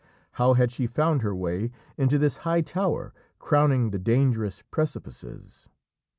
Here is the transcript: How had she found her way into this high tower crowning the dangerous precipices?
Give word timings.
How 0.31 0.55
had 0.55 0.71
she 0.71 0.87
found 0.87 1.21
her 1.21 1.35
way 1.35 1.69
into 1.95 2.17
this 2.17 2.37
high 2.37 2.61
tower 2.61 3.13
crowning 3.37 3.91
the 3.91 3.99
dangerous 3.99 4.63
precipices? 4.71 5.69